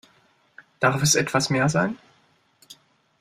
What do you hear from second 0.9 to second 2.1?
es etwas mehr sein?